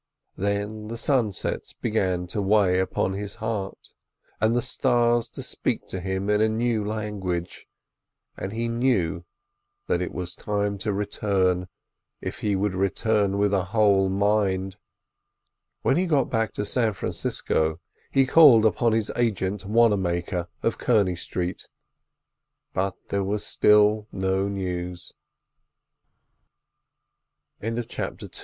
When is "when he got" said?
15.83-16.31